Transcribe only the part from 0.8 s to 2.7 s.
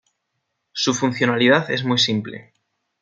funcionalidad es muy simple.